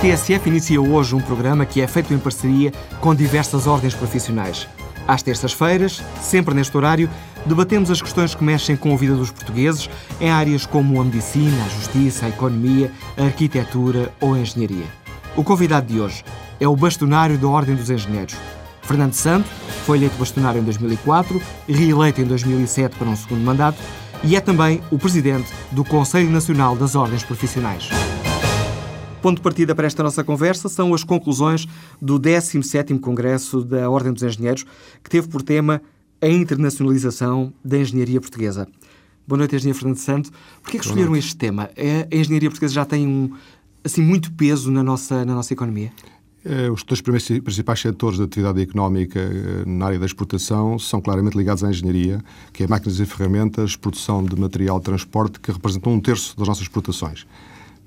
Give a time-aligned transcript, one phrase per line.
[0.00, 4.66] TSF inicia hoje um programa que é feito em parceria com diversas ordens profissionais.
[5.06, 7.10] Às terças-feiras, sempre neste horário,
[7.44, 11.54] debatemos as questões que mexem com a vida dos portugueses em áreas como a medicina,
[11.66, 14.86] a justiça, a economia, a arquitetura ou a engenharia.
[15.36, 16.24] O convidado de hoje
[16.58, 18.34] é o bastonário da Ordem dos Engenheiros.
[18.80, 19.50] Fernando Santo
[19.84, 23.76] foi eleito bastonário em 2004, reeleito em 2007 para um segundo mandato
[24.24, 27.90] e é também o presidente do Conselho Nacional das Ordens Profissionais.
[29.22, 31.66] Ponto de partida para esta nossa conversa são as conclusões
[32.00, 34.64] do 17º Congresso da Ordem dos Engenheiros,
[35.04, 35.82] que teve por tema
[36.22, 38.66] a internacionalização da engenharia portuguesa.
[39.28, 40.30] Boa noite, Engenheiro Fernando Santo.
[40.62, 41.68] Por que escolheram este tema?
[41.76, 43.30] É, a engenharia portuguesa já tem um,
[43.84, 45.92] assim, muito peso na nossa, na nossa economia?
[46.42, 51.36] Eh, os dois principais setores de atividade económica eh, na área da exportação são claramente
[51.36, 52.22] ligados à engenharia,
[52.54, 56.48] que é máquinas e ferramentas, produção de material de transporte, que representam um terço das
[56.48, 57.26] nossas exportações.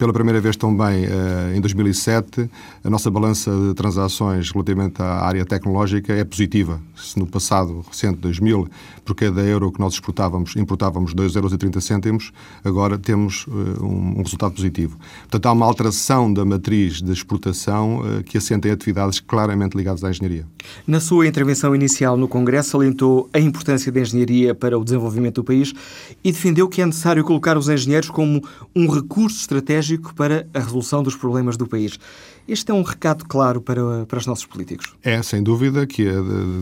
[0.03, 2.49] Pela primeira vez também, eh, em 2007,
[2.83, 6.81] a nossa balança de transações relativamente à área tecnológica é positiva.
[6.93, 8.67] Se no passado recente, 2000,
[9.05, 12.33] por cada euro que nós exportávamos, importávamos 2,30 euros,
[12.65, 14.99] agora temos eh, um resultado positivo.
[15.21, 20.03] Portanto, há uma alteração da matriz de exportação eh, que assenta em atividades claramente ligadas
[20.03, 20.45] à engenharia.
[20.85, 25.45] Na sua intervenção inicial no Congresso, salientou a importância da engenharia para o desenvolvimento do
[25.45, 25.73] país
[26.21, 28.43] e defendeu que é necessário colocar os engenheiros como
[28.75, 31.99] um recurso estratégico estratégico para a resolução dos problemas do país.
[32.47, 34.93] Este é um recado claro para, para os nossos políticos?
[35.03, 36.13] É, sem dúvida, que é,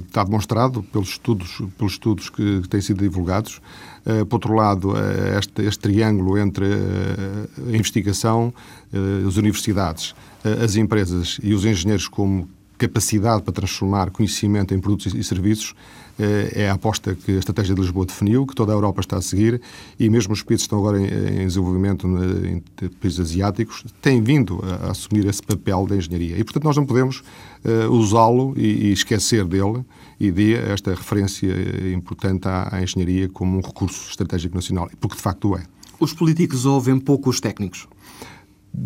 [0.06, 3.62] está demonstrado pelos estudos, pelos estudos que têm sido divulgados.
[4.06, 8.54] Uh, por outro lado, uh, este, este, triângulo entre uh, a investigação,
[9.28, 10.14] as universidades,
[10.62, 15.74] as empresas e os engenheiros como capacidade para transformar conhecimento em produtos e serviços
[16.54, 19.22] é a aposta que a Estratégia de Lisboa definiu, que toda a Europa está a
[19.22, 19.62] seguir
[20.00, 22.62] e mesmo os países que estão agora em, desenvolvimento em
[23.02, 26.38] países asiáticos têm vindo a, assumir esse papel da engenharia.
[26.38, 27.24] E, portanto, nós não podemos
[27.90, 29.84] usá-lo e, esquecer dele
[30.20, 31.54] e de esta referência
[31.94, 35.64] importante à, à engenharia como um recurso estratégico nacional, porque de facto é.
[36.00, 37.88] Os políticos ouvem pouco os técnicos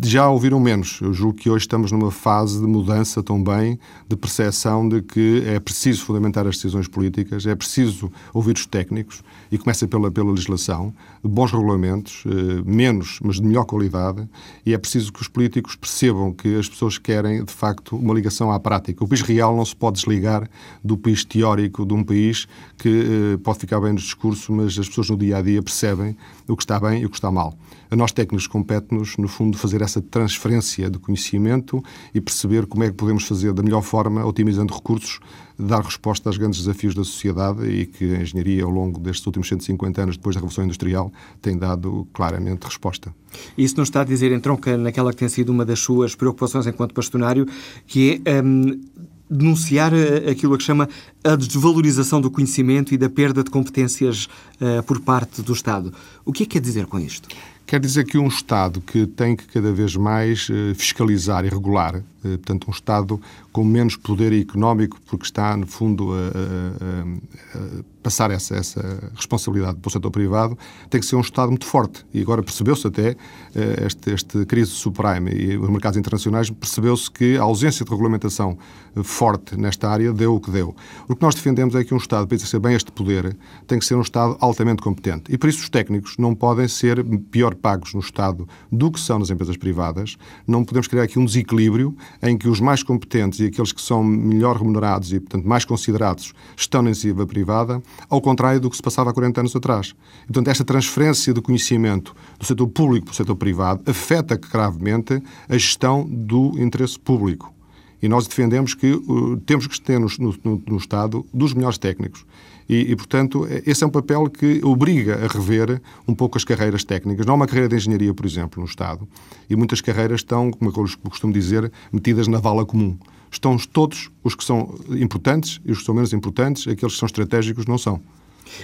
[0.02, 1.00] já ouviram menos.
[1.00, 5.60] Eu julgo que hoje estamos numa fase de mudança também, de percepção de que é
[5.60, 10.92] preciso fundamentar as decisões políticas, é preciso ouvir os técnicos, e começa pela, pela legislação,
[11.22, 14.28] bons regulamentos, eh, menos, mas de melhor qualidade,
[14.64, 18.50] e é preciso que os políticos percebam que as pessoas querem, de facto, uma ligação
[18.50, 19.04] à prática.
[19.04, 20.48] O país real não se pode desligar
[20.82, 22.88] do país teórico de um país que
[23.34, 26.16] eh, pode ficar bem no discurso, mas as pessoas no dia a dia percebem
[26.48, 27.56] o que está bem e o que está mal.
[27.90, 31.82] A nós técnicos compete-nos, no fundo, fazer essa transferência de conhecimento
[32.14, 35.20] e perceber como é que podemos fazer da melhor forma, otimizando recursos,
[35.58, 39.48] dar resposta aos grandes desafios da sociedade e que a engenharia, ao longo destes últimos
[39.48, 43.14] 150 anos, depois da Revolução Industrial, tem dado claramente resposta.
[43.56, 46.94] Isso não está a dizer, entronca naquela que tem sido uma das suas preocupações enquanto
[46.94, 47.46] bastonário,
[47.86, 48.42] que é.
[48.42, 48.80] Hum,
[49.28, 50.88] denunciar eh, aquilo que chama
[51.24, 54.28] a desvalorização do conhecimento e da perda de competências
[54.60, 55.92] uh, por parte do Estado.
[56.24, 57.28] O que é que quer dizer com isto?
[57.66, 61.96] Quer dizer que um Estado que tem que cada vez mais uh, fiscalizar e regular,
[61.96, 67.96] uh, portanto, um Estado com menos poder económico, porque está, no fundo, a, a, a
[68.06, 70.56] passar essa, essa responsabilidade para o setor privado,
[70.88, 72.06] tem que ser um Estado muito forte.
[72.14, 73.16] E agora percebeu-se até,
[73.52, 78.56] eh, este, este crise subprime e os mercados internacionais, percebeu-se que a ausência de regulamentação
[78.94, 80.76] eh, forte nesta área deu o que deu.
[81.08, 83.84] O que nós defendemos é que um Estado, para exercer bem este poder, tem que
[83.84, 85.24] ser um Estado altamente competente.
[85.28, 89.18] E por isso os técnicos não podem ser pior pagos no Estado do que são
[89.18, 90.16] nas empresas privadas.
[90.46, 94.04] Não podemos criar aqui um desequilíbrio em que os mais competentes e aqueles que são
[94.04, 98.82] melhor remunerados e, portanto, mais considerados estão na iniciativa privada ao contrário do que se
[98.82, 99.94] passava há 40 anos atrás.
[100.26, 105.54] Portanto, esta transferência de conhecimento do setor público para o setor privado afeta gravemente a
[105.54, 107.55] gestão do interesse público.
[108.02, 112.24] E nós defendemos que uh, temos que ter no, no, no Estado dos melhores técnicos.
[112.68, 116.82] E, e, portanto, esse é um papel que obriga a rever um pouco as carreiras
[116.82, 117.24] técnicas.
[117.24, 119.06] Não há uma carreira de engenharia, por exemplo, no Estado,
[119.48, 122.98] e muitas carreiras estão, como eu costumo dizer, metidas na vala comum
[123.30, 127.06] estão todos os que são importantes e os que são menos importantes, aqueles que são
[127.06, 128.00] estratégicos não são.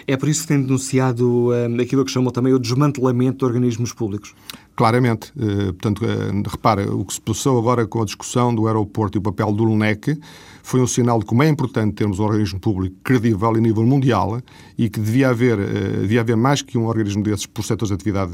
[0.07, 3.93] É por isso que tem denunciado um, aquilo que chamam também o desmantelamento de organismos
[3.93, 4.35] públicos?
[4.75, 5.33] Claramente.
[5.37, 9.21] Uh, portanto, uh, repara, o que se passou agora com a discussão do aeroporto e
[9.21, 10.19] o papel do LUNEC
[10.63, 14.41] foi um sinal de como é importante termos um organismo público credível a nível mundial
[14.79, 17.95] e que devia haver, uh, devia haver mais que um organismo desses por setores de
[17.95, 18.33] atividade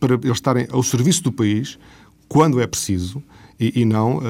[0.00, 1.78] para eles estarem ao serviço do país
[2.28, 3.22] quando é preciso
[3.58, 4.20] e, e não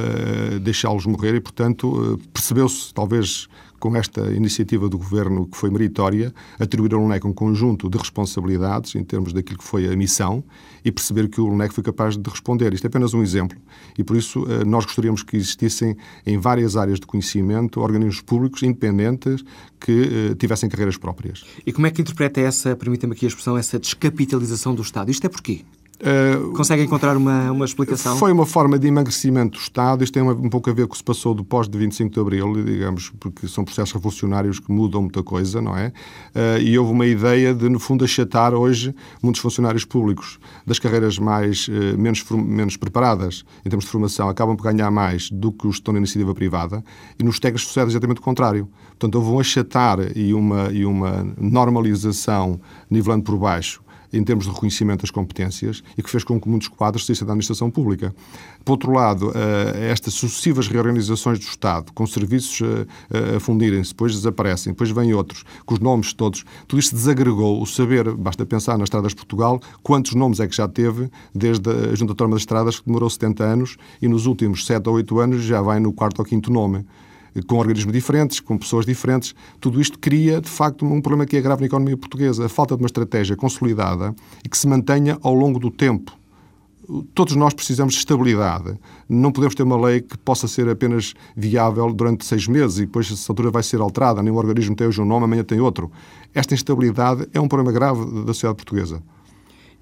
[0.63, 1.35] deixá-los morrer.
[1.35, 7.27] E, portanto, percebeu-se, talvez com esta iniciativa do Governo que foi meritória, atribuir ao LUNEC
[7.27, 10.43] um conjunto de responsabilidades em termos daquilo que foi a missão
[10.85, 12.73] e perceber que o LUNEC foi capaz de responder.
[12.75, 13.59] Isto é apenas um exemplo
[13.97, 15.97] e, por isso, eh, nós gostaríamos que existissem
[16.27, 19.45] em várias áreas de conhecimento organismos públicos independentes
[19.81, 21.45] que uh, tivessem carreiras próprias.
[21.65, 25.11] E como é que interpreta essa, permita-me aqui a expressão, essa descapitalização do Estado?
[25.11, 25.65] Isto é porquê?
[26.01, 28.17] Uh, Consegue encontrar uma, uma explicação?
[28.17, 30.05] Foi uma forma de emagrecimento do Estado.
[30.05, 32.21] Isto tem um pouco a ver com o que se passou depois de 25 de
[32.21, 35.89] Abril, digamos, porque são processos revolucionários que mudam muita coisa, não é?
[35.89, 41.19] Uh, e houve uma ideia de, no fundo, achatar hoje muitos funcionários públicos das carreiras
[41.19, 45.67] mais, uh, menos, menos preparadas em termos de formação, acabam por ganhar mais do que
[45.67, 46.85] os que estão na iniciativa privada,
[47.19, 48.69] e nos técnicos sucede exatamente o contrário.
[48.91, 53.83] Portanto, houve um achatar e uma, e uma normalização nivelando por baixo
[54.13, 57.33] em termos de reconhecimento das competências e que fez com que muitos quadros saíssem da
[57.33, 58.15] administração pública.
[58.65, 63.91] Por outro lado, eh, estas sucessivas reorganizações do Estado, com serviços eh, eh, a fundirem-se,
[63.91, 68.45] depois desaparecem, depois vêm outros, com os nomes todos, tudo isto desagregou o saber, basta
[68.45, 72.37] pensar nas estradas de Portugal, quantos nomes é que já teve desde a Junta Autónoma
[72.37, 75.81] das Estradas, que demorou 70 anos, e nos últimos 7 ou 8 anos já vai
[75.81, 76.85] no quarto ou quinto nome
[77.47, 79.35] com organismos diferentes, com pessoas diferentes.
[79.61, 82.47] Tudo isto cria, de facto, um problema que é grave na economia portuguesa.
[82.47, 84.15] A falta de uma estratégia consolidada
[84.45, 86.13] e que se mantenha ao longo do tempo.
[87.15, 88.79] Todos nós precisamos de estabilidade.
[89.07, 93.11] Não podemos ter uma lei que possa ser apenas viável durante seis meses e depois
[93.13, 94.23] essa altura vai ser alterada.
[94.23, 95.91] Nenhum organismo tem hoje um nome, amanhã tem outro.
[96.35, 99.03] Esta instabilidade é um problema grave da sociedade portuguesa.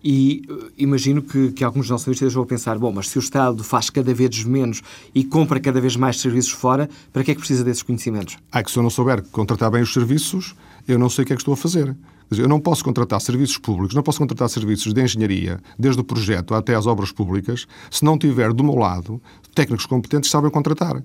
[0.08, 3.90] E uh, imagino que, que alguns ouvintes vão pensar: bom, mas se o Estado faz
[3.90, 4.80] cada vez menos
[5.12, 8.38] e compra cada vez mais serviços fora, para que é que precisa desses conhecimentos?
[8.52, 10.54] Ah, que se eu não souber contratar bem os serviços,
[10.86, 11.96] eu não sei o que é que estou a fazer.
[12.30, 16.54] Eu não posso contratar serviços públicos, não posso contratar serviços de engenharia, desde o projeto
[16.54, 19.20] até às obras públicas, se não tiver do meu lado
[19.56, 21.02] técnicos competentes que sabem contratar.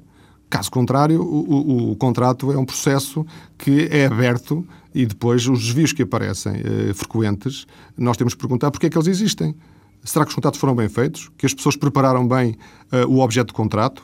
[0.47, 3.25] Caso contrário, o, o, o, contrato é um processo
[3.57, 7.65] que é aberto e depois os desvios que aparecem eh, frequentes,
[7.97, 9.55] nós temos que perguntar porque é que eles existem.
[10.03, 11.31] Será que os contratos foram bem feitos?
[11.37, 12.57] Que as pessoas prepararam bem
[12.91, 14.03] eh, o objeto de contrato?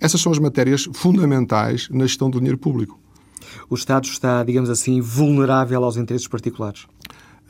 [0.00, 2.98] Essas são as matérias fundamentais na gestão do dinheiro público.
[3.68, 6.86] O Estado está, digamos assim, vulnerável aos interesses particulares?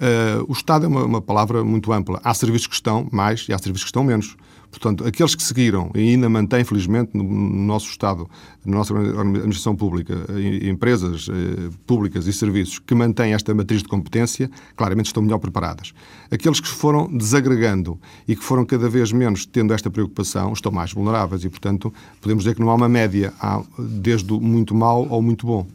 [0.00, 2.20] Uh, o Estado é uma, uma, palavra muito ampla.
[2.22, 4.36] Há serviços que estão mais e há serviços que estão menos.
[4.70, 8.28] Portanto, aqueles que seguiram e ainda mantêm, felizmente, no, no nosso Estado,
[8.64, 10.14] na nossa administração pública,
[10.62, 15.92] empresas eh, públicas e serviços que mantêm esta matriz de competência, claramente estão melhor preparadas.
[16.30, 20.92] Aqueles que foram desagregando e que foram cada vez menos tendo esta preocupação estão mais
[20.92, 25.22] vulneráveis e, portanto, podemos dizer que não há uma média, há desde muito mal ao
[25.22, 25.66] muito bom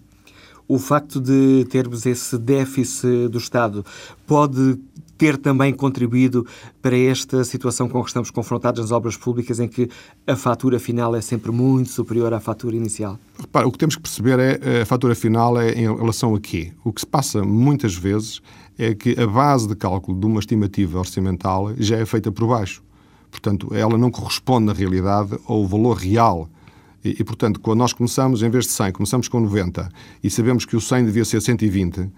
[0.68, 3.86] o facto de termos esse déficit do Estado
[4.26, 4.80] pode
[5.18, 6.46] ter também contribuído
[6.82, 9.90] para esta situação com que estamos confrontados nas obras públicas, em que
[10.26, 13.20] a fatura final é sempre muito superior à fatura inicial?
[13.40, 16.40] Repara, o que temos que perceber é eh, a fatura final é em relação a
[16.40, 16.72] quê?
[16.84, 18.42] O que se passa muitas vezes
[18.78, 22.84] é que a base de cálculo de uma estimativa orçamental já é feita por baixo.
[23.30, 26.50] Portanto, ela não corresponde na realidade ao valor real
[27.04, 29.90] e, e, portanto, quando nós começamos, em vez de 100, começamos com 90
[30.24, 32.12] e sabemos que o 100 devia ser 120 uh,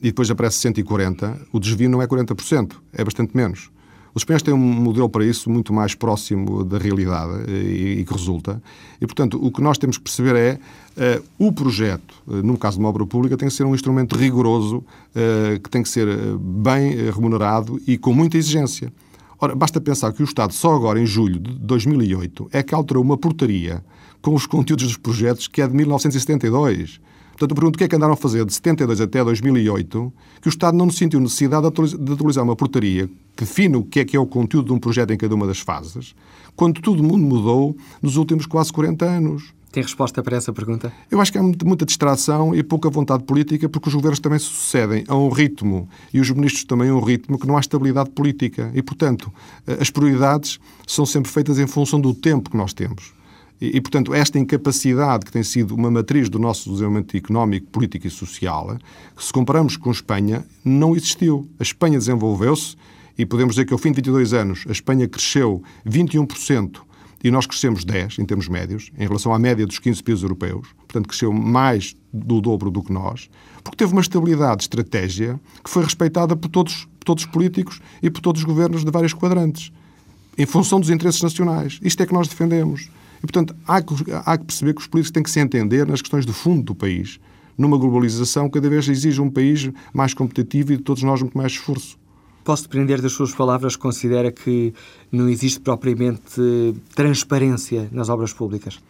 [0.00, 3.70] e depois aparece 140, o desvio não é 40%, é bastante menos.
[4.14, 8.12] Os espanhóis têm um modelo para isso muito mais próximo da realidade e, e que
[8.12, 8.62] resulta.
[9.00, 12.76] E, portanto, o que nós temos que perceber é uh, o projeto, uh, no caso
[12.76, 16.06] de uma obra pública, tem que ser um instrumento rigoroso, uh, que tem que ser
[16.38, 18.92] bem remunerado e com muita exigência.
[19.40, 23.02] Ora, basta pensar que o Estado, só agora em julho de 2008, é que alterou
[23.02, 23.82] uma portaria
[24.20, 27.00] com os conteúdos dos projetos que é de 1972.
[27.32, 30.48] Portanto, eu pergunto o que é que andaram a fazer de 72 até 2008 que
[30.48, 34.16] o Estado não sentiu necessidade de atualizar uma portaria que define o que é que
[34.16, 36.14] é o conteúdo de um projeto em cada uma das fases,
[36.54, 39.54] quando todo o mundo mudou nos últimos quase 40 anos.
[39.70, 40.92] Tem resposta para essa pergunta?
[41.10, 44.44] Eu acho que há muita distração e pouca vontade política, porque os governos também se
[44.44, 48.10] sucedem a um ritmo e os ministros também a um ritmo que não há estabilidade
[48.10, 48.70] política.
[48.74, 49.32] E, portanto,
[49.80, 53.14] as prioridades são sempre feitas em função do tempo que nós temos.
[53.62, 58.08] E, e, portanto, esta incapacidade que tem sido uma matriz do nosso desenvolvimento económico, político
[58.08, 58.76] e social,
[59.16, 61.48] que se comparamos com a Espanha, não existiu.
[61.60, 62.74] A Espanha desenvolveu-se
[63.16, 66.80] e podemos dizer que ao fim de 22 anos a Espanha cresceu 21%
[67.22, 70.66] e nós crescemos 10 em termos médios, em relação à média dos 15 países europeus,
[70.78, 73.30] portanto cresceu mais do dobro do que nós,
[73.62, 77.80] porque teve uma estabilidade de estratégia que foi respeitada por todos, por todos os políticos
[78.02, 79.70] e por todos os governos de vários quadrantes,
[80.36, 81.78] em função dos interesses nacionais.
[81.80, 82.90] Isto é que nós defendemos.
[83.22, 86.02] E, portanto, há que, há que perceber que os políticos têm que se entender nas
[86.02, 87.20] questões do fundo do país.
[87.56, 91.52] Numa globalização, cada vez exige um país mais competitivo e de todos nós muito mais
[91.52, 91.96] esforço.
[92.44, 94.74] Posso depender das suas palavras, considera que
[95.12, 98.80] não existe propriamente transparência nas obras públicas?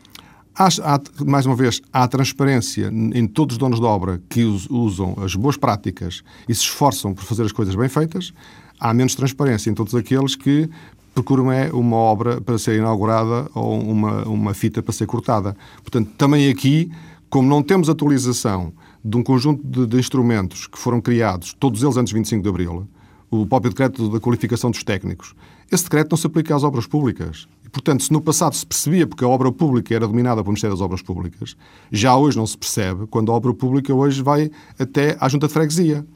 [0.54, 5.16] Há, há, mais uma vez, há transparência em todos os donos de obra que usam
[5.18, 8.32] as boas práticas e se esforçam por fazer as coisas bem feitas.
[8.78, 10.68] Há menos transparência em todos aqueles que
[11.14, 15.56] procuram é uma obra para ser inaugurada ou uma, uma fita para ser cortada.
[15.82, 16.90] Portanto, também aqui,
[17.28, 18.72] como não temos atualização
[19.04, 22.48] de um conjunto de, de instrumentos que foram criados, todos eles antes de 25 de
[22.48, 22.86] Abril,
[23.30, 25.34] o próprio decreto da qualificação dos técnicos,
[25.70, 27.48] esse decreto não se aplica às obras públicas.
[27.72, 30.82] Portanto, se no passado se percebia porque a obra pública era dominada pelo Ministério das
[30.82, 31.56] Obras Públicas,
[31.90, 35.54] já hoje não se percebe quando a obra pública hoje vai até à Junta de
[35.54, 36.06] Freguesia.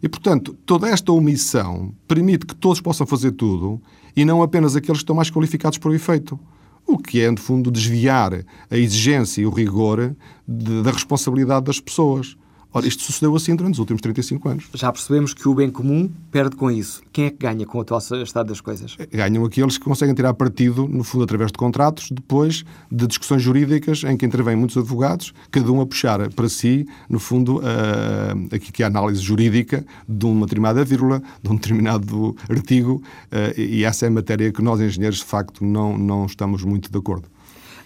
[0.00, 3.82] E, portanto, toda esta omissão permite que todos possam fazer tudo
[4.16, 6.38] e não apenas aqueles que estão mais qualificados para o efeito.
[6.86, 10.14] O que é, no fundo, desviar a exigência e o rigor
[10.46, 12.36] de, da responsabilidade das pessoas.
[12.72, 14.68] Ora, isto sucedeu assim durante os últimos 35 anos.
[14.74, 17.02] Já percebemos que o bem comum perde com isso.
[17.12, 18.96] Quem é que ganha com o atual estado das coisas?
[19.12, 24.04] Ganham aqueles que conseguem tirar partido, no fundo, através de contratos, depois de discussões jurídicas
[24.04, 28.70] em que intervêm muitos advogados, cada um a puxar para si, no fundo, uh, aqui
[28.70, 33.84] que é a análise jurídica de uma determinada vírgula, de um determinado artigo, uh, e
[33.84, 37.28] essa é a matéria que nós, engenheiros, de facto, não, não estamos muito de acordo.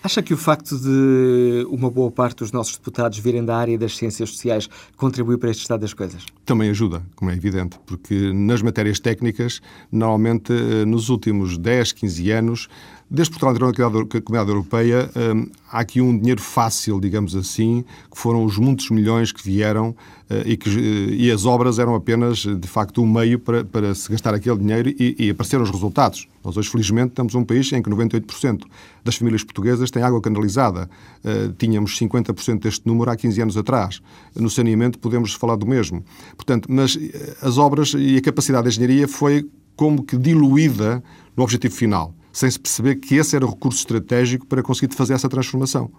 [0.04, 3.96] Acha que o facto de uma boa parte dos nossos deputados virem da área das
[3.96, 4.68] ciências sociais
[4.98, 6.26] contribui para este estado das coisas?
[6.44, 12.30] Também ajuda, como é evidente, porque nas matérias técnicas, normalmente eh, nos últimos 10, 15
[12.32, 12.68] anos,
[13.10, 18.18] Desde Portugal entrou na Comunidade Europeia, hum, há aqui um dinheiro fácil, digamos assim, que
[18.18, 19.94] foram os muitos milhões que vieram
[20.30, 23.94] eh, e, que, eh, e as obras eram apenas, de facto, um meio para, para
[23.94, 26.26] se gastar aquele dinheiro e, e apareceram os resultados.
[26.42, 28.62] Nós hoje, felizmente, estamos um país em que 98%
[29.04, 30.88] das famílias portuguesas têm água canalizada.
[31.22, 34.00] Uh, tínhamos 50% deste número há 15 anos atrás.
[34.34, 36.02] No saneamento podemos falar do mesmo.
[36.36, 36.98] Portanto, mas
[37.42, 41.02] as obras e a capacidade de engenharia foi como que diluída
[41.36, 45.14] no objetivo final sem se perceber que esse era o recurso estratégico para conseguir fazer
[45.14, 45.90] essa transformação.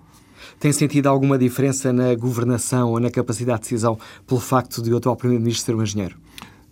[0.59, 4.97] Tem sentido alguma diferença na governação ou na capacidade de decisão pelo facto de o
[4.97, 6.17] atual Primeiro-Ministro ser um engenheiro?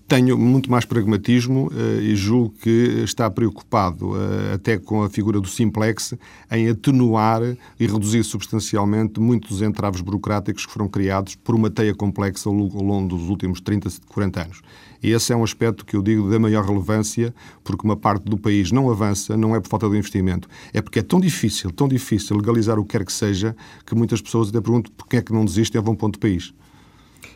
[0.06, 5.40] Tenho muito mais pragmatismo uh, e julgo que está preocupado, uh, até com a figura
[5.40, 6.14] do simplex,
[6.52, 7.42] em atenuar
[7.80, 12.54] e reduzir substancialmente muitos dos entraves burocráticos que foram criados por uma teia complexa ao
[12.54, 14.62] longo dos últimos 30, 40 anos.
[15.04, 18.38] E esse é um aspecto que eu digo da maior relevância, porque uma parte do
[18.38, 21.90] país não avança, não é por falta de investimento, é porque é tão difícil, tão
[21.90, 23.54] difícil legalizar o que quer que seja,
[23.86, 26.54] que muitas pessoas até perguntam porquê é que não desistem a um ponto do país.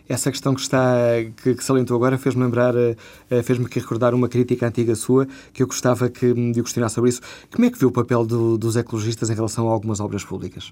[0.07, 0.95] Essa questão que está
[1.43, 2.95] que, que salientou agora fez-me lembrar, eh,
[3.29, 7.09] eh, fez-me aqui recordar uma crítica antiga sua que eu gostava que, de questionar sobre
[7.09, 7.19] isso.
[7.53, 10.71] Como é que vê o papel do, dos ecologistas em relação a algumas obras públicas?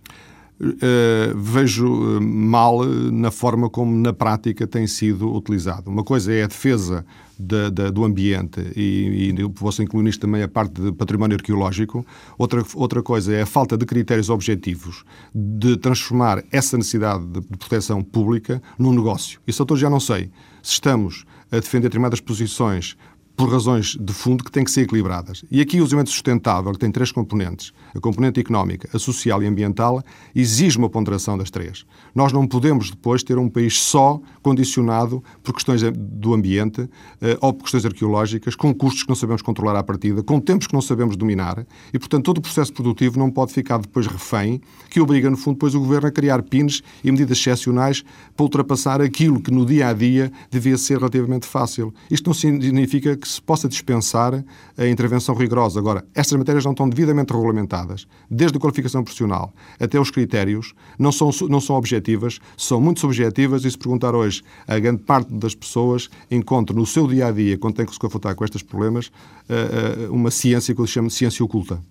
[0.57, 5.89] Uh, vejo mal na forma como na prática tem sido utilizado.
[5.89, 7.05] Uma coisa é a defesa
[7.37, 12.05] de, de, do ambiente e, e posso incluir nisto também a parte de património arqueológico.
[12.37, 17.57] Outra, outra coisa é a falta de critérios objetivos de transformar essa necessidade de, de
[17.57, 19.41] proteção pública num negócio.
[19.45, 20.31] Isso eu já não sei
[20.63, 22.95] se estamos a defender determinadas posições
[23.35, 25.43] por razões de fundo que têm que ser equilibradas.
[25.51, 29.47] E aqui o desenvolvimento sustentável, que tem três componentes, a componente económica, a social e
[29.47, 30.01] ambiental,
[30.33, 31.85] exige uma ponderação das três.
[32.13, 36.89] Nós não podemos depois ter um país só condicionado por questões do ambiente
[37.21, 40.67] eh, ou por questões arqueológicas, com custos que não sabemos controlar à partida, com tempos
[40.67, 44.61] que não sabemos dominar, e, portanto, todo o processo produtivo não pode ficar depois refém,
[44.89, 48.03] que obriga, no fundo, depois o Governo a criar pines e medidas excepcionais
[48.35, 51.93] para ultrapassar aquilo que no dia a dia devia ser relativamente fácil.
[52.09, 54.45] Isto não significa que que se possa dispensar
[54.77, 55.79] a intervenção rigorosa.
[55.79, 61.11] Agora, estas matérias não estão devidamente regulamentadas, desde a qualificação profissional até os critérios, não
[61.11, 65.55] são, não são objetivas, são muito subjetivas e se perguntar hoje, a grande parte das
[65.55, 69.11] pessoas encontra no seu dia a dia, quando tem que se confrontar com estes problemas,
[69.49, 71.81] eh, eh, uma ciência que eu chamo de ciência oculta.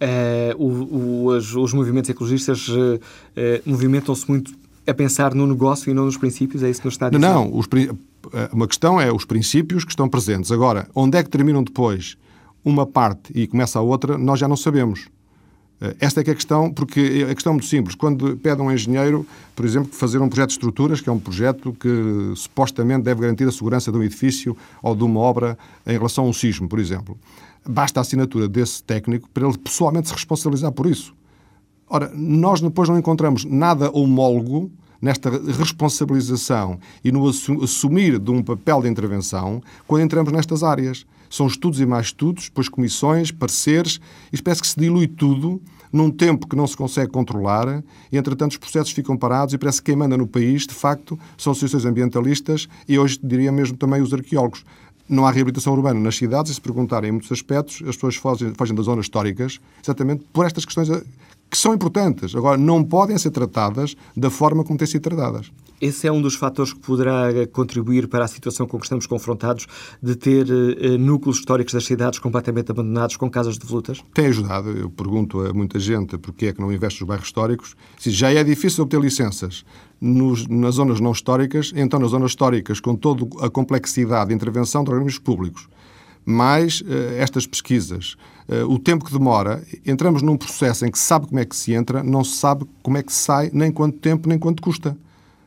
[0.00, 3.00] Uh, o, o, os, os, movimentos ecologistas uh, uh,
[3.66, 4.52] movimentam-se muito
[4.88, 6.62] a pensar no negócio e não nos princípios?
[6.62, 7.20] É isso que nos está a dizer?
[7.20, 7.90] Não, os, eh,
[8.52, 10.50] uma questão é os princípios que estão presentes.
[10.50, 12.16] Agora, onde é que terminam depois
[12.64, 15.08] uma parte e começa a outra, nós já não sabemos.
[15.80, 17.94] Eh, esta é que é a questão, porque a questão é muito simples.
[17.94, 21.72] Quando pede um engenheiro, por exemplo, fazer um projeto de estruturas, que é um projeto
[21.72, 25.56] que supostamente deve garantir a segurança de um edifício ou de uma obra
[25.86, 27.16] em relação a um sismo, por exemplo,
[27.66, 31.14] basta a assinatura desse técnico para ele pessoalmente se responsabilizar por isso.
[31.88, 34.70] Ora, nós depois não encontramos nada homólogo
[35.00, 41.06] nesta responsabilização e no assumir de um papel de intervenção quando entramos nestas áreas.
[41.30, 44.00] São estudos e mais estudos, depois comissões, pareceres,
[44.32, 45.60] e parece que se dilui tudo
[45.92, 49.80] num tempo que não se consegue controlar e, entretanto, os processos ficam parados e parece
[49.80, 54.02] que quem manda no país, de facto, são associações ambientalistas e hoje diria mesmo também
[54.02, 54.64] os arqueólogos.
[55.08, 58.52] não há reabilitação urbana nas cidades e, se perguntarem em muitos aspectos, as pessoas fogem,
[58.54, 60.90] fogem das zonas históricas exatamente por estas questões
[61.50, 62.34] que são importantes.
[62.34, 65.50] Agora, não podem ser tratadas da forma como têm sido tratadas.
[65.80, 69.66] Esse é um dos fatores que poderá contribuir para a situação com que estamos confrontados
[70.02, 74.02] de ter uh, núcleos históricos das cidades completamente abandonados com casas de volutas?
[74.12, 74.70] Tem ajudado.
[74.70, 77.76] Eu pergunto a muita gente porque é que não investe nos bairros históricos.
[77.96, 79.64] Se já é difícil obter licenças
[80.00, 84.82] nos, nas zonas não históricas, então nas zonas históricas, com toda a complexidade de intervenção
[84.82, 85.68] de organismos públicos,
[86.28, 86.84] mais uh,
[87.16, 88.16] estas pesquisas,
[88.48, 91.56] uh, o tempo que demora, entramos num processo em que se sabe como é que
[91.56, 94.62] se entra, não se sabe como é que se sai, nem quanto tempo, nem quanto
[94.62, 94.96] custa.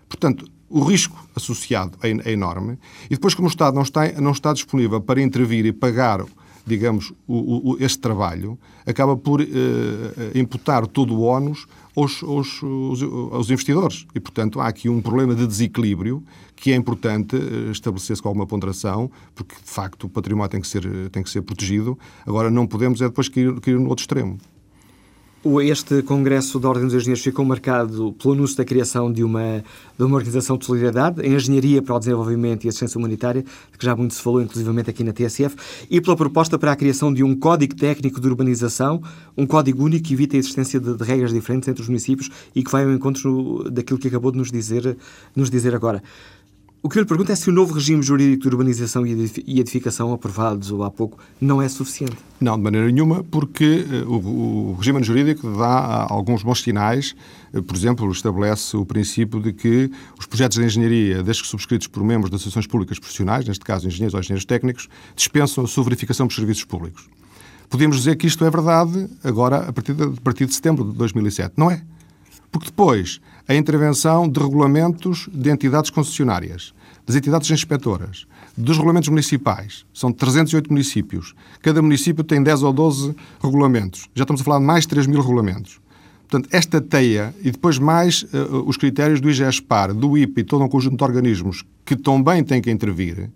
[0.09, 4.31] Portanto, o risco associado é, é enorme e depois, como o Estado não está, não
[4.31, 6.25] está disponível para intervir e pagar
[6.65, 9.45] digamos, o, o, este trabalho, acaba por uh,
[10.35, 12.61] imputar todo o ónus aos, aos,
[13.31, 14.05] aos, investidores.
[14.15, 16.23] E, portanto, há aqui um problema de desequilíbrio
[16.55, 20.67] que é importante eh, estabelecer-se com alguma ponderação, porque, de facto, o património tem que
[20.67, 21.97] ser, tem que ser protegido.
[22.25, 24.37] Agora, não podemos é depois cair, cair no outro extremo.
[25.43, 29.63] Este Congresso da Ordem dos Engenheiros ficou marcado pelo anúncio da criação de uma,
[29.97, 33.83] de uma organização de solidariedade, em engenharia para o desenvolvimento e assistência humanitária, de que
[33.83, 35.55] já muito se falou, inclusivamente aqui na TSF,
[35.89, 39.01] e pela proposta para a criação de um código técnico de urbanização,
[39.35, 42.63] um código único que evita a existência de, de regras diferentes entre os municípios e
[42.63, 44.95] que vai ao encontro daquilo que acabou de nos dizer,
[45.35, 46.03] nos dizer agora.
[46.83, 50.11] O que eu lhe pergunto é se o novo regime jurídico de urbanização e edificação
[50.13, 52.17] aprovado há pouco não é suficiente.
[52.39, 57.15] Não, de maneira nenhuma, porque uh, o, o, regime jurídico dá alguns bons sinais.
[57.53, 61.85] Uh, por exemplo, estabelece o princípio de que os projetos de engenharia, desde que subscritos
[61.85, 65.83] por membros de associações públicas profissionais, neste caso engenheiros ou engenheiros técnicos, dispensam a sua
[65.83, 67.07] verificação por serviços públicos.
[67.69, 70.97] Podemos dizer que isto é verdade agora, a partir de, a partir de setembro de
[70.97, 71.53] 2007.
[71.55, 71.83] Não é?
[72.51, 76.73] Porque depois, a intervenção de regulamentos de entidades concessionárias,
[77.05, 79.85] das entidades inspetoras, dos regulamentos municipais.
[79.93, 81.33] São 308 municípios.
[81.61, 84.07] Cada município tem 10 ou 12 regulamentos.
[84.13, 85.79] Já estamos a falar de mais de 3 mil regulamentos.
[86.27, 90.63] Portanto, esta teia e depois mais uh, os critérios do IGESPAR, do IPA e todo
[90.63, 93.29] um conjunto de organismos que também têm que intervir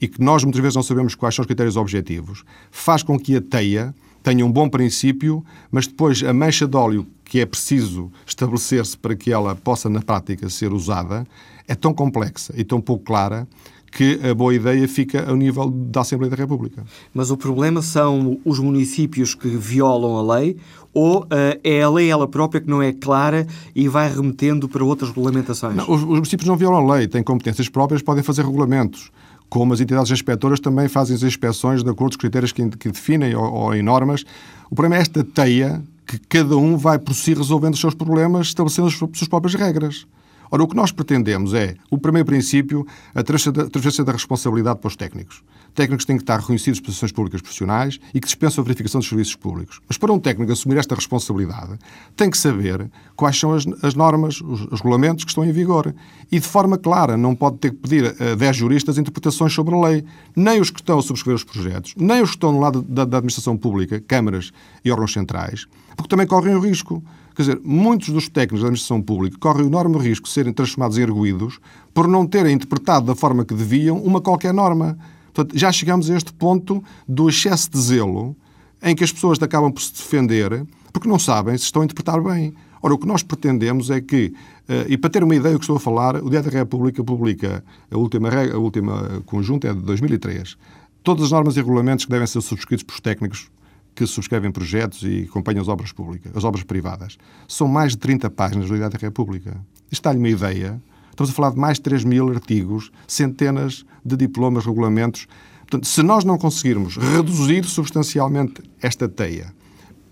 [0.00, 3.36] e que nós muitas vezes não sabemos quais são os critérios objetivos, faz com que
[3.36, 8.10] a teia tenha um bom princípio, mas depois a mancha de óleo que é preciso
[8.26, 11.26] estabelecer-se para que ela possa, na prática, ser usada,
[11.68, 13.46] é tão complexa e tão pouco clara
[13.92, 16.84] que a boa ideia fica ao nível da Assembleia da República.
[17.12, 20.56] Mas o problema são os municípios que violam a lei
[20.92, 21.26] ou uh,
[21.62, 25.76] é a lei ela própria que não é clara e vai remetendo para outras regulamentações?
[25.76, 29.10] Não, os, os municípios não violam a lei, têm competências próprias, podem fazer regulamentos
[29.50, 32.90] como as entidades inspetoras também fazem as inspeções de acordo com os critérios que, que
[32.90, 34.24] definem ou, ou, em normas.
[34.70, 38.46] O problema é esta teia que cada um vai por si resolvendo os seus problemas,
[38.46, 40.06] estabelecendo as suas próprias regras.
[40.52, 44.96] Ora, o que nós pretendemos é, o primeiro princípio, a transferência da responsabilidade para os
[44.96, 45.42] técnicos.
[45.74, 49.08] Técnicos têm que estar reconhecidos por posições públicas profissionais e que dispensam a verificação dos
[49.08, 49.80] serviços públicos.
[49.88, 51.78] Mas para um técnico assumir esta responsabilidade,
[52.16, 55.94] tem que saber quais são as, as normas, os, os, regulamentos que estão em vigor.
[56.30, 59.80] E de forma clara, não pode ter que pedir a 10 juristas interpretações sobre a
[59.80, 60.04] lei.
[60.34, 63.04] Nem os que estão a subscrever os projetos, nem os que estão no lado da,
[63.04, 64.52] da administração pública, câmaras
[64.84, 67.02] e órgãos centrais, porque também correm o risco
[67.40, 70.98] Quer dizer, muitos dos técnicos da administração pública correm o enorme risco de serem transformados
[70.98, 71.58] em erguidos
[71.94, 74.98] por não terem interpretado da forma que deviam uma qualquer norma.
[75.32, 78.36] Portanto, já chegamos a este ponto do excesso de zelo
[78.82, 82.20] em que as pessoas acabam por se defender porque não sabem se estão a interpretar
[82.20, 82.54] bem.
[82.82, 84.32] Ora, o que nós pretendemos é que,
[84.68, 87.04] eh, e para ter uma ideia do que estou a falar, o Diário da República
[87.04, 90.56] publica a última, a última conjunta é de 2003.
[91.02, 93.50] Todas as normas e regulamentos que devem ser subscritos por técnicos
[93.94, 97.18] que subscrevem projetos e acompanham as obras públicas, as obras privadas.
[97.46, 99.60] São mais de 30 páginas da Unidade da República.
[99.90, 100.80] Isto dá-lhe uma ideia.
[101.20, 105.26] Estamos a falar de mais de 3 mil artigos, centenas de diplomas, regulamentos.
[105.60, 109.52] Portanto, se nós não conseguirmos reduzir substancialmente esta teia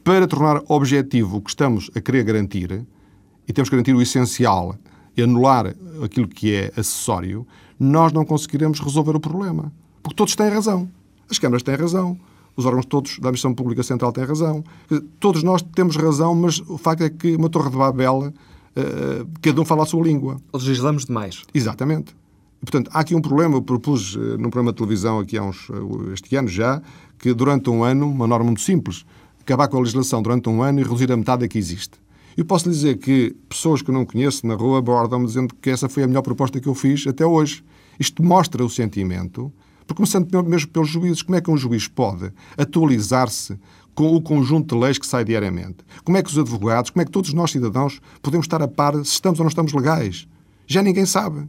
[0.05, 2.85] para tornar objetivo o que estamos a querer garantir,
[3.49, 4.77] e temos que garantir o essencial
[5.17, 7.47] e anular aquilo que é acessório,
[7.81, 9.73] nós não conseguiremos resolver o problema.
[10.03, 10.91] Porque todos têm razão.
[11.31, 12.21] As câmaras têm razão,
[12.55, 14.63] os órgãos todos da Administração Pública Central têm razão.
[15.19, 18.31] Todos nós temos razão, mas o facto é que uma Torre de Babel,
[18.79, 20.37] uh, cada um fala a sua língua.
[20.53, 21.43] Legislamos demais.
[21.53, 22.15] Exatamente.
[22.61, 23.57] Portanto, há aqui um problema.
[23.57, 26.83] Eu propus uh, num programa de televisão aqui há uns, uh, este ano já,
[27.19, 29.05] que durante um ano, uma norma muito simples,
[29.41, 31.99] acabar com a legislação durante um ano e reduzir a metade da que existe.
[32.37, 35.71] Eu posso lhe dizer que pessoas que eu não conheço na rua abordam-me dizendo que
[35.71, 37.65] essa foi a melhor proposta que eu fiz até hoje.
[37.99, 39.53] Isto mostra o sentimento
[39.95, 43.59] começando mesmo pelos juízes, como é que um juiz pode atualizar-se
[43.95, 45.79] com o conjunto de leis que sai diariamente?
[46.05, 48.95] Como é que os advogados, como é que todos nós cidadãos podemos estar a par
[48.95, 50.29] se estamos ou não estamos legais?
[50.67, 51.49] Já ninguém sabe.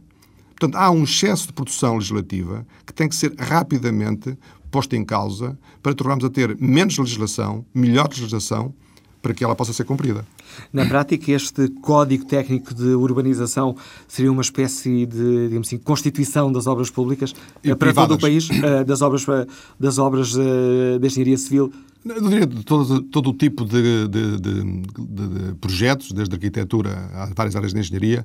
[0.50, 4.36] Portanto, há um excesso de produção legislativa que tem que ser rapidamente
[4.70, 8.74] posto em causa para tornarmos a ter menos legislação, melhor legislação,
[9.22, 10.24] para que ela possa ser cumprida.
[10.72, 13.76] Na prática, este Código Técnico de Urbanização
[14.08, 18.08] seria uma espécie de, digamos assim, constituição das obras públicas e para privadas.
[18.08, 19.46] todo o país, eh, das obras, eh,
[19.78, 21.72] das obras eh, de engenharia civil?
[22.02, 27.26] Eu diria de todo, todo o tipo de, de, de, projetos, desde a arquitetura a
[27.36, 28.24] várias áreas de engenharia,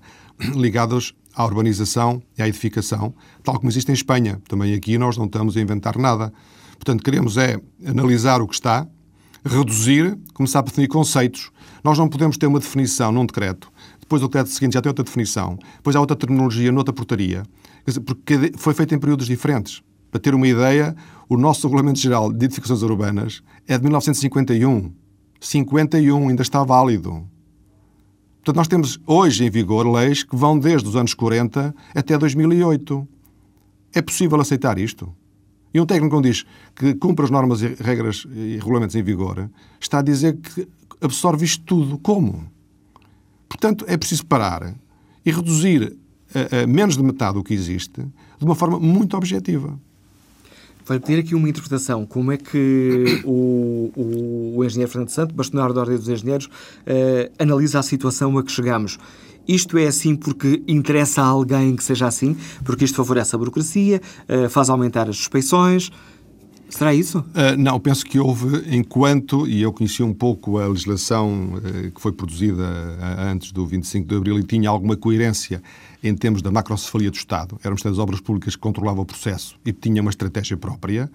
[0.56, 4.42] ligados à urbanização e à edificação, tal como existe em Espanha.
[4.48, 6.32] Também aqui nós não estamos a inventar nada.
[6.76, 8.88] Portanto, queremos é analisar o que está,
[9.46, 11.52] reduzir, começar a definir conceitos.
[11.84, 15.04] Nós não podemos ter uma definição num decreto, depois o decreto seguinte já tem outra
[15.04, 17.44] definição, depois há outra terminologia noutra portaria,
[18.06, 19.82] porque foi feito em períodos diferentes.
[20.12, 20.96] Para ter uma ideia,
[21.28, 24.92] o nosso Regulamento Geral de Edificações Urbanas é de 1951.
[25.42, 27.28] 51 ainda está válido.
[28.38, 33.08] Portanto, nós temos hoje em vigor leis que vão desde os anos 40 até 2008.
[33.94, 35.14] É possível aceitar isto?
[35.76, 39.50] E um técnico, quando diz que cumpre as normas, e regras e regulamentos em vigor,
[39.78, 40.66] está a dizer que
[41.02, 41.98] absorve isto tudo.
[41.98, 42.50] Como?
[43.50, 44.74] Portanto, é preciso parar
[45.26, 45.98] e reduzir
[46.34, 49.78] a, a menos de metade do que existe de uma forma muito objetiva.
[50.86, 52.06] Vai ter aqui uma interpretação.
[52.06, 57.34] Como é que o, o, o engenheiro Fernando Santo, bastonário da Ordem dos Engenheiros, uh,
[57.38, 58.98] analisa a situação a que chegamos?
[59.48, 62.36] Isto é assim porque interessa a alguém que seja assim?
[62.64, 65.92] Porque isto favorece a burocracia, uh, faz aumentar as suspeições?
[66.70, 67.20] Será isso?
[67.20, 72.02] Uh, não, penso que houve, enquanto, e eu conheci um pouco a legislação uh, que
[72.02, 75.62] foi produzida uh, antes do 25 de Abril e tinha alguma coerência
[76.04, 77.58] em termos da macrocefalia do Estado.
[77.64, 81.10] Era o das Obras Públicas que controlava o processo e tinha uma estratégia própria.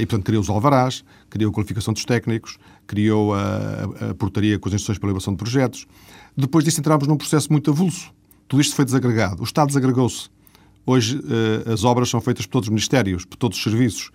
[0.00, 4.68] e, portanto, criou os alvarás, criou a qualificação dos técnicos, criou a, a, portaria com
[4.68, 5.86] as instruções para a elaboração de projetos.
[6.36, 8.12] Depois disso entramos num processo muito avulso.
[8.48, 9.42] Tudo isto foi desagregado.
[9.42, 10.28] O Estado desagregou-se.
[10.84, 11.20] Hoje
[11.70, 14.10] as obras são feitas por todos os ministérios, por todos os serviços.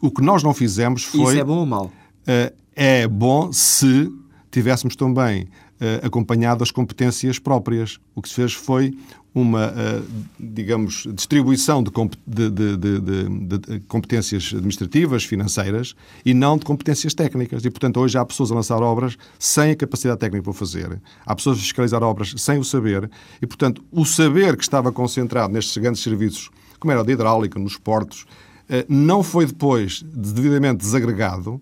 [0.00, 1.32] O que nós não fizemos foi.
[1.32, 1.86] Isso é bom ou mau?
[1.86, 4.12] Uh, é bom se
[4.50, 5.48] tivéssemos também
[6.02, 7.98] acompanhado as competências próprias.
[8.14, 8.96] O que se fez foi
[9.34, 10.04] uma, uh,
[10.38, 11.90] digamos, distribuição de,
[12.26, 17.64] de, de, de, competências administrativas, financeiras, e não de competências técnicas.
[17.64, 21.00] E, portanto, hoje há pessoas a lançar obras sem a capacidade técnica para fazer.
[21.24, 23.10] Há pessoas a fiscalizar obras sem o saber.
[23.40, 27.58] E, portanto, o saber que estava concentrado nestes grandes serviços, como era o de hidráulica,
[27.58, 28.24] nos portos,
[28.68, 31.60] eh, não foi depois devidamente desagregado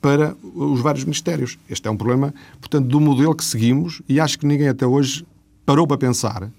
[0.00, 1.58] para os vários ministérios.
[1.68, 5.26] Este é um problema, portanto, do modelo que seguimos e acho que ninguém até hoje
[5.66, 6.50] parou para pensar.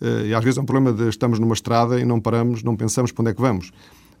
[0.00, 2.76] Eh, e às vezes é um problema de estamos numa estrada e não paramos, não
[2.76, 3.72] pensamos para onde é que vamos.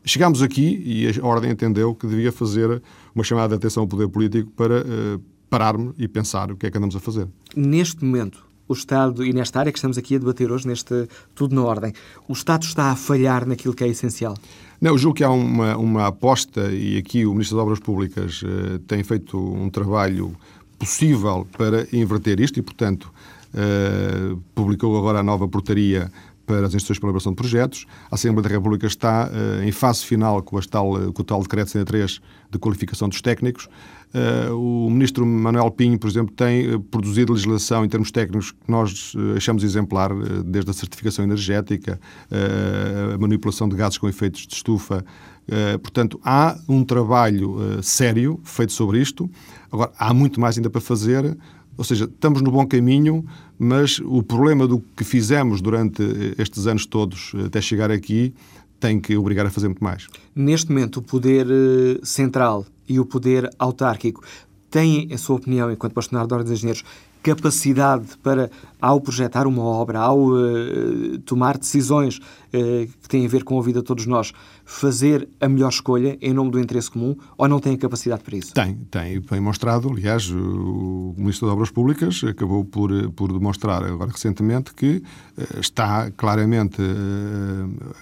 [0.04, 2.82] Chegámos aqui e a Ordem entendeu que devia fazer
[3.14, 6.70] uma chamada de atenção ao poder político para uh, pararmos e pensar o que é
[6.70, 7.28] que andamos a fazer.
[7.54, 11.54] Neste momento, o Estado, e nesta área que estamos aqui a debater hoje, neste Tudo
[11.54, 11.92] na Ordem,
[12.26, 14.34] o Estado está a falhar naquilo que é essencial?
[14.80, 18.78] Não, julgo que há uma, uma aposta, e aqui o Ministro das Obras Públicas uh,
[18.80, 20.34] tem feito um trabalho
[20.78, 23.12] possível para inverter isto e, portanto,
[23.54, 26.10] uh, publicou agora a nova portaria
[26.46, 27.86] para as instituições de elaboração de projetos.
[28.10, 31.70] A Assembleia da República está uh, em fase final com, tal, com o tal decreto
[31.70, 33.68] 103 de qualificação dos técnicos.
[34.14, 38.70] Uh, o ministro Manuel Pinho, por exemplo, tem uh, produzido legislação em termos técnicos que
[38.70, 40.10] nós uh, achamos exemplar,
[40.44, 41.98] desde a certificação energética,
[43.14, 45.04] a manipulação de gases com efeitos de estufa.
[45.82, 49.30] portanto, há um trabalho sério feito sobre isto.
[49.70, 51.36] Agora, há muito mais ainda para fazer.
[51.76, 53.24] Ou seja, estamos no bom caminho,
[53.58, 56.02] mas o problema do que fizemos durante
[56.38, 58.34] estes anos todos até chegar aqui
[58.78, 60.08] tem que obrigar a fazer muito mais.
[60.34, 61.46] Neste momento, o poder
[62.02, 64.22] central e o poder autárquico
[64.70, 66.84] têm, em sua opinião, enquanto bastonário da Ordem dos Engenheiros,
[67.22, 73.44] capacidade para, ao projetar uma obra, ao uh, tomar decisões uh, que têm a ver
[73.44, 74.32] com a vida de todos nós,
[74.64, 78.52] fazer a melhor escolha em nome do interesse comum ou não têm capacidade para isso?
[78.52, 79.20] Tem, tem.
[79.20, 84.96] Bem mostrado, aliás, o Ministro das Obras Públicas acabou por, por demonstrar agora recentemente que
[85.38, 86.82] uh, está claramente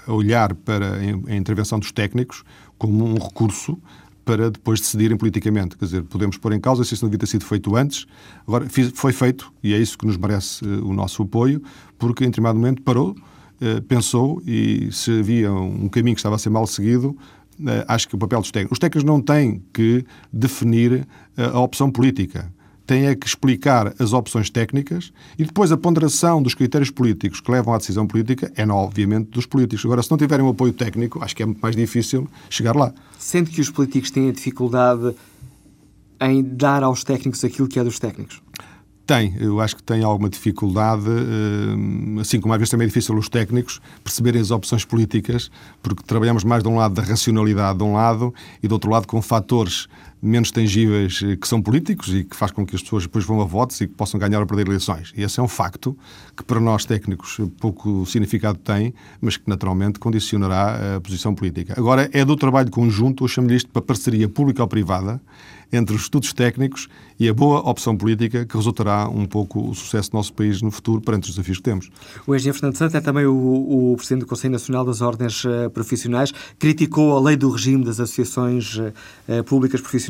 [0.06, 2.42] a olhar para a intervenção dos técnicos
[2.78, 3.78] como um recurso
[4.24, 5.76] para depois decidirem politicamente.
[5.76, 8.06] Quer dizer, podemos pôr em causa se isso não devia ter sido feito antes.
[8.46, 11.62] Agora, foi feito e é isso que nos merece uh, o nosso apoio,
[11.98, 16.38] porque em determinado momento parou, uh, pensou e se havia um caminho que estava a
[16.38, 18.76] ser mal seguido, uh, acho que o papel dos técnicos.
[18.76, 21.06] Os técnicos não têm que definir
[21.36, 22.52] a opção política
[22.90, 27.48] tem é que explicar as opções técnicas e depois a ponderação dos critérios políticos que
[27.48, 29.84] levam à decisão política é, obviamente, dos políticos.
[29.84, 32.92] Agora, se não tiverem um apoio técnico, acho que é muito mais difícil chegar lá.
[33.16, 35.14] Sente que os políticos têm dificuldade
[36.20, 38.42] em dar aos técnicos aquilo que é dos técnicos?
[39.10, 41.02] tem, eu acho que tem alguma dificuldade,
[42.20, 45.50] assim como às vezes também é difícil os técnicos perceberem as opções políticas,
[45.82, 49.08] porque trabalhamos mais de um lado da racionalidade de um lado e do outro lado
[49.08, 49.88] com fatores
[50.22, 53.44] menos tangíveis que são políticos e que faz com que as pessoas depois vão a
[53.44, 55.12] votos e que possam ganhar ou perder eleições.
[55.16, 55.96] E esse é um facto
[56.36, 61.74] que para nós técnicos pouco significado tem, mas que naturalmente condicionará a posição política.
[61.76, 65.20] Agora, é do trabalho conjunto, eu chamo-lhe isto para parceria pública ou privada,
[65.72, 70.10] entre os estudos técnicos e a boa opção política que resultará um pouco o sucesso
[70.10, 71.90] do nosso país no futuro perante os desafios que temos.
[72.26, 75.70] O engenheiro Fernando Santos é também o, o Presidente do Conselho Nacional das Ordens uh,
[75.72, 78.80] Profissionais, criticou a lei do regime das associações
[79.46, 80.09] públicas profissionais.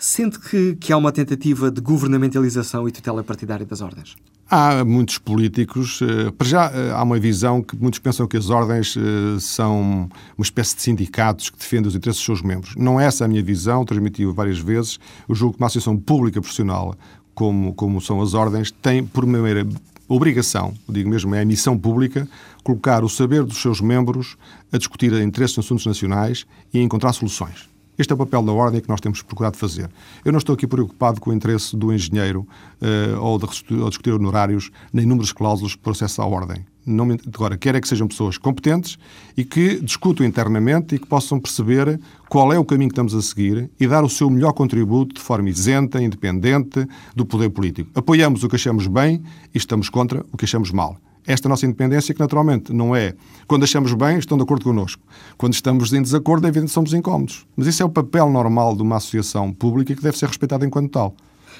[0.00, 4.16] Sente que, que há uma tentativa de governamentalização e tutela partidária das ordens?
[4.50, 8.48] Há muitos políticos, eh, para já eh, há uma visão que muitos pensam que as
[8.48, 12.74] ordens eh, são uma espécie de sindicatos que defendem os interesses dos seus membros.
[12.76, 14.98] Não é essa a minha visão, transmiti várias vezes.
[15.28, 16.96] Eu julgo que uma associação pública profissional,
[17.34, 19.64] como, como são as ordens, tem, por primeira
[20.08, 22.26] obrigação, digo mesmo, é a missão pública,
[22.64, 24.36] colocar o saber dos seus membros
[24.72, 26.44] a discutir interesses nos assuntos nacionais
[26.74, 27.69] e a encontrar soluções.
[28.00, 29.90] Este é o papel da ordem que nós temos procurado fazer.
[30.24, 32.48] Eu não estou aqui preocupado com o interesse do engenheiro
[32.80, 36.64] uh, ou de ou discutir honorários, nem números de cláusulas por acesso à ordem.
[36.86, 38.96] Não me, agora, quero é que sejam pessoas competentes
[39.36, 43.20] e que discutam internamente e que possam perceber qual é o caminho que estamos a
[43.20, 47.90] seguir e dar o seu melhor contributo de forma isenta, independente do poder político.
[47.94, 49.22] Apoiamos o que achamos bem
[49.54, 53.14] e estamos contra o que achamos mal esta nossa independência, que naturalmente não é.
[53.46, 55.02] Quando achamos bem, estão de acordo connosco.
[55.36, 57.46] Quando estamos em desacordo, é evidente que somos incómodos.
[57.56, 60.90] Mas isso é o papel normal de uma associação pública que deve ser respeitada enquanto
[60.90, 61.14] tal.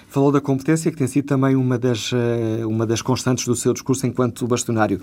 [0.08, 3.72] Falou da competência, que tem sido também uma das, eh, uma das constantes do seu
[3.72, 5.00] discurso enquanto bastonário.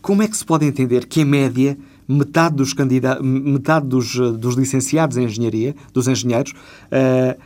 [0.00, 4.32] Como é que se pode entender que, em média, metade dos, candidatos, metade dos, eh,
[4.32, 7.40] dos licenciados em engenharia, dos engenheiros, uh,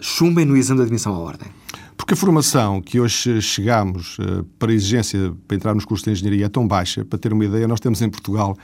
[0.00, 1.48] chumbem no exame de admissão à ordem?
[1.96, 6.10] Porque a formação que hoje chegamos uh, para a exigência para entrar nos cursos de
[6.10, 8.56] engenharia é tão baixa, para ter uma ideia, nós temos em Portugal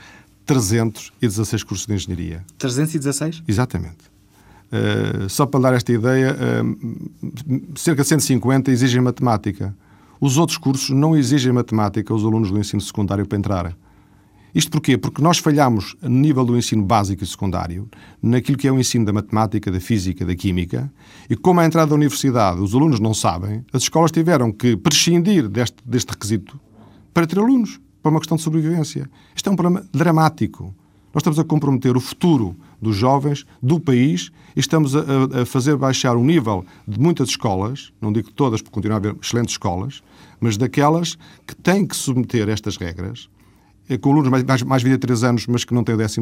[0.45, 2.45] 316 cursos de engenharia.
[2.57, 3.43] 316?
[3.47, 4.13] Exatamente.
[4.71, 9.75] Uh, só para dar esta ideia, uh, cerca de 150 exigem matemática.
[10.19, 13.75] Os outros cursos não exigem matemática aos alunos do ensino secundário para entrarem.
[14.53, 14.97] Isto porquê?
[14.97, 17.89] Porque nós falhamos no nível do ensino básico e secundário,
[18.21, 20.91] naquilo que é o ensino da matemática, da física, da química,
[21.27, 25.47] e como a entrada da universidade os alunos não sabem, as escolas tiveram que prescindir
[25.49, 26.59] deste, deste requisito
[27.11, 29.09] para ter alunos, para uma questão de sobrevivência.
[29.35, 30.75] Isto é um problema dramático.
[31.13, 35.01] Nós estamos a comprometer o futuro dos jovens, do país, e estamos a,
[35.41, 39.15] a, fazer baixar o nível de muitas escolas, não digo todas, porque continua a haver
[39.21, 40.03] excelentes escolas,
[40.39, 43.42] mas daquelas que têm que submeter estas regras é
[44.01, 46.21] com alunos mais, mais, mais de 3 anos, mas que não têm o 12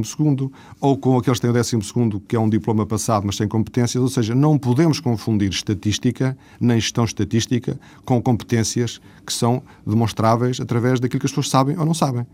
[0.79, 4.01] ou com aqueles que têm o 12 que é um diploma passado, mas sem competências.
[4.01, 10.99] Ou seja, não podemos confundir estatística, nem gestão estatística, com competências que são demonstráveis através
[10.99, 12.25] daquilo que as pessoas sabem ou não sabem.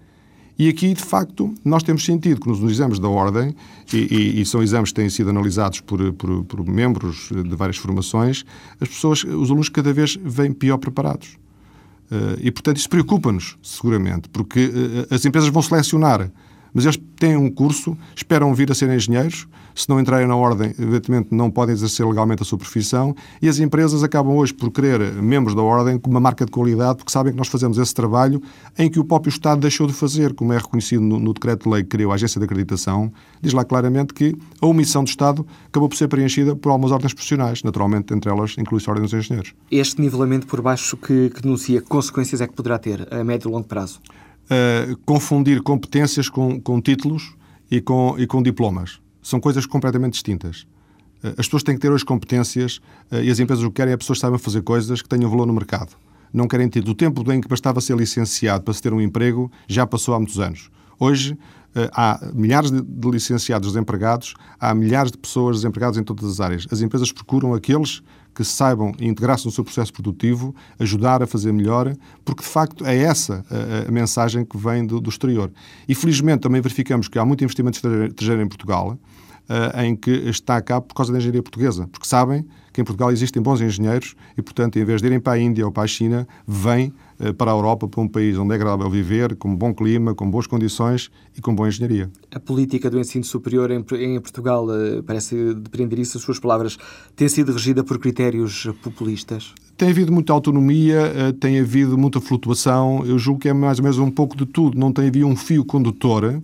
[0.59, 3.55] E aqui, de facto, nós temos sentido que nos exames da Ordem,
[3.93, 7.77] e, e, e são exames que têm sido analisados por, por, por membros de várias
[7.77, 8.43] formações,
[8.81, 11.37] as pessoas, os alunos cada vez vêm pior preparados.
[12.09, 16.31] Uh, e, portanto, isso preocupa-nos, seguramente, porque uh, as empresas vão selecionar
[16.73, 20.73] mas eles têm um curso, esperam vir a ser engenheiros, se não entrarem na ordem,
[20.80, 25.13] evidentemente não podem exercer legalmente a sua profissão, e as empresas acabam hoje por querer
[25.13, 28.41] membros da ordem com uma marca de qualidade, porque sabem que nós fazemos esse trabalho
[28.77, 31.89] em que o próprio Estado deixou de fazer, como é reconhecido no, no decreto-lei que
[31.89, 35.95] criou a Agência de Acreditação, diz lá claramente que a omissão do Estado acabou por
[35.95, 39.53] ser preenchida por algumas ordens profissionais, naturalmente, entre elas inclui-se a Ordem dos Engenheiros.
[39.69, 43.49] Este nivelamento por baixo que, que denuncia, que consequências é que poderá ter a médio
[43.49, 43.99] e longo prazo?
[44.47, 47.36] Uh, confundir competências com, com títulos
[47.69, 48.99] e com, e com diplomas.
[49.21, 50.62] São coisas completamente distintas.
[51.23, 52.77] Uh, as pessoas têm que ter hoje competências
[53.12, 55.10] uh, e as empresas o que querem é que as pessoas saibam fazer coisas que
[55.10, 55.95] tenham valor no mercado.
[56.33, 56.81] Não querem ter.
[56.83, 60.17] Do tempo em que bastava ser licenciado para se ter um emprego, já passou há
[60.17, 60.69] muitos anos.
[60.99, 61.38] Hoje
[61.93, 66.67] há milhares de, licenciados desempregados, há milhares de pessoas desempregadas em todas as áreas.
[66.71, 68.01] As empresas procuram aqueles
[68.37, 72.95] que saibam integrar-se no seu processo produtivo, ajudar a fazer melhor, porque de facto é
[72.95, 75.51] essa a, a mensagem que vem do, do, exterior.
[75.89, 78.95] E felizmente também verificamos que há muito investimento estrangeiro em Portugal,
[79.49, 83.11] uh, em que está cá por causa da engenharia portuguesa, porque sabem que em Portugal
[83.11, 85.87] existem bons engenheiros e, portanto, em vez de irem para a Índia ou para a
[85.87, 86.93] China, vêm
[87.38, 90.47] para a Europa, para um país onde é agradável viver, com bom clima, com boas
[90.47, 92.10] condições e com boa engenharia.
[92.32, 96.77] A política do ensino superior em, em Portugal, uh, parece depreender isso, as suas palavras,
[97.15, 99.53] tem sido regida por critérios populistas?
[99.75, 103.03] Tem havido muita autonomia, tem havido muita flutuação.
[103.06, 104.77] Eu julgo que é mais ou menos um pouco de tudo.
[104.77, 106.41] Não tem havido um fio condutor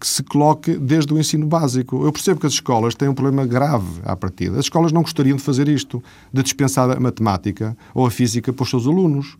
[0.00, 2.02] que se coloque desde o ensino básico.
[2.06, 4.58] Eu percebo que as escolas têm um problema grave à partida.
[4.58, 6.02] As escolas não gostariam de fazer isto,
[6.32, 9.36] de dispensar a matemática ou a física para os seus alunos.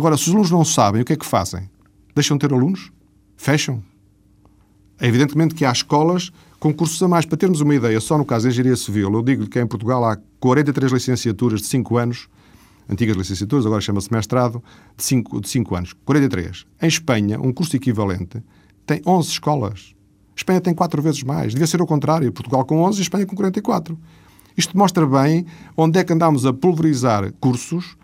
[0.00, 1.68] Agora, se os alunos não sabem, o que é que fazem?
[2.14, 2.90] Deixam de ter alunos?
[3.36, 3.84] Fecham?
[4.98, 7.26] É evidentemente que há escolas com cursos a mais.
[7.26, 10.02] Para termos uma ideia, só no caso da Engenharia Civil, eu digo-lhe que em Portugal
[10.06, 12.28] há 43 licenciaturas de 5 anos,
[12.88, 14.64] antigas licenciaturas, agora chama-se mestrado,
[14.96, 15.92] de 5, de 5 anos.
[16.06, 16.64] 43.
[16.80, 18.42] Em Espanha, um curso equivalente
[18.86, 19.94] tem 11 escolas.
[20.34, 21.52] Espanha tem 4 vezes mais.
[21.52, 22.32] Devia ser o contrário.
[22.32, 23.98] Portugal com 11 e Espanha com 44.
[24.56, 25.44] Isto mostra bem
[25.76, 27.98] onde é que andamos a pulverizar cursos,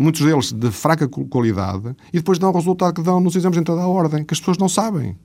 [0.00, 3.60] muitos deles de fraca qualidade, e depois dão o resultado que dão nos exames de
[3.60, 5.16] entrada à ordem, que as pessoas não sabem.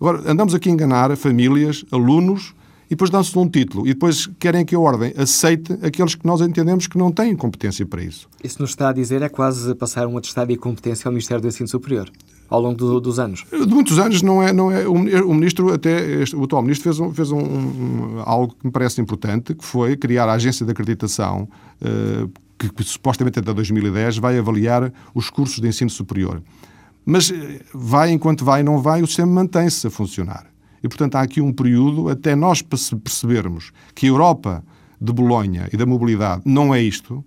[0.00, 2.54] Agora, andamos aqui a enganar famílias, alunos,
[2.86, 6.40] e depois dão-se um título, e depois querem que a Ordem aceite aqueles que nós
[6.40, 8.28] entendemos que não têm competência para isso.
[8.42, 11.46] Isso nos está a dizer é quase passar um atestado de competência ao Ministério do
[11.46, 12.10] Ensino Superior
[12.50, 13.46] ao longo do, dos anos?
[13.48, 14.52] De muitos anos, não é.
[14.52, 18.22] Não é o, o ministro, até este, o atual ministro, fez, um, fez um, um,
[18.26, 21.48] algo que me parece importante, que foi criar a agência de acreditação,
[21.80, 22.28] uh,
[22.60, 26.42] que, que, supostamente até 2010 vai avaliar os cursos de ensino superior.
[27.06, 30.46] Mas eh, vai enquanto vai não vai, o sistema mantém-se a funcionar.
[30.82, 34.62] E, portanto, há aqui um período até nós percebermos que a Europa
[35.00, 37.24] de Bolonha e da mobilidade não é isto,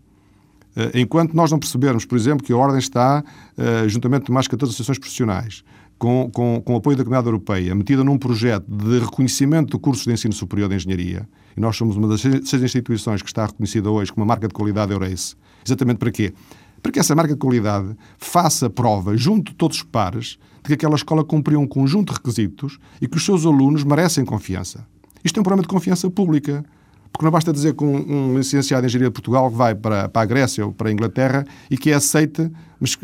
[0.76, 3.24] eh, enquanto nós não percebermos, por exemplo, que a Ordem está,
[3.58, 5.64] eh, juntamente com mais 14 associações profissionais,
[6.04, 10.04] com, com, com o apoio da Comunidade Europeia, metida num projeto de reconhecimento do curso
[10.04, 13.90] de ensino superior de engenharia, e nós somos uma das seis instituições que está reconhecida
[13.90, 15.34] hoje como uma marca de qualidade Eurace.
[15.66, 16.34] Exatamente para quê?
[16.82, 20.74] Para que essa marca de qualidade faça prova, junto de todos os pares, de que
[20.74, 24.86] aquela escola cumpriu um conjunto de requisitos e que os seus alunos merecem confiança.
[25.24, 26.66] Isto é um problema de confiança pública.
[27.14, 30.22] Porque não basta dizer que um, um licenciado em Engenharia de Portugal vai para, para
[30.24, 32.98] a Grécia ou para a Inglaterra e que é aceite, mas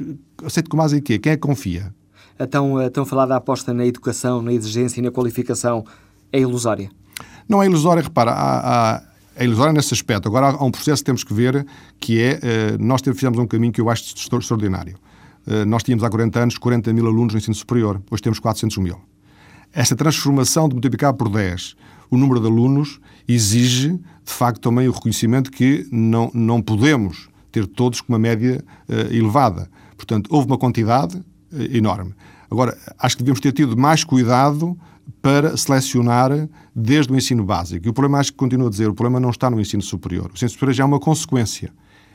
[0.43, 1.19] aceite com mais em quê?
[1.19, 1.93] Quem é que confia?
[2.39, 5.85] Então, então falar da aposta na educação, na exigência e na qualificação
[6.31, 6.89] é ilusória?
[7.47, 9.03] Não é ilusória, repara, há, há,
[9.35, 10.27] é ilusória nesse aspecto.
[10.27, 11.65] Agora há um processo que temos que ver
[11.99, 14.95] que é, eh, nós fizemos um caminho que eu acho extraordinário.
[15.45, 18.77] Eh, nós tínhamos há 40 anos 40 mil alunos no ensino superior, hoje temos 400
[18.77, 19.01] mil.
[19.73, 21.75] Esta transformação de multiplicar por 10
[22.11, 27.67] o número de alunos exige, de facto, também o reconhecimento que não, não podemos ter
[27.67, 29.69] todos com uma média uh, elevada.
[29.95, 31.23] Portanto, houve uma quantidade
[31.71, 32.13] enorme.
[32.49, 34.77] Agora, acho que devemos ter tido mais cuidado
[35.21, 36.31] para selecionar
[36.75, 37.87] desde o ensino básico.
[37.87, 40.29] E o problema, acho que continuo a dizer, o problema não está no ensino superior.
[40.31, 41.71] O ensino superior já é uma consequência.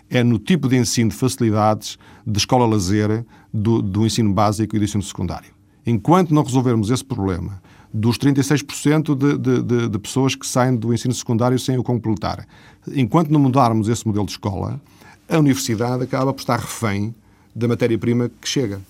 [0.09, 4.85] É no tipo de ensino de facilidades, de escola-lazer, do, do ensino básico e do
[4.85, 5.51] ensino secundário.
[5.87, 10.93] Enquanto não resolvermos esse problema, dos 36% de, de, de, de, pessoas que saem do
[10.93, 12.47] ensino secundário sem o completar,
[12.93, 14.81] enquanto não mudarmos esse modelo de escola,
[15.29, 17.15] a universidade acaba por estar refém
[17.55, 18.81] da matéria-prima que chega.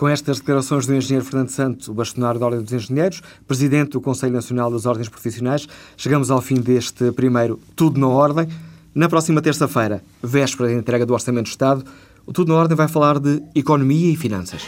[0.00, 4.00] Com estas declarações do engenheiro Fernando Santos, o bastonário da Ordem dos Engenheiros, presidente do
[4.00, 8.48] Conselho Nacional das Ordens Profissionais, chegamos ao fim deste primeiro Tudo na Ordem.
[8.94, 11.84] Na próxima terça-feira, véspera da entrega do Orçamento do Estado,
[12.24, 14.62] o Tudo na Ordem vai falar de economia e finanças.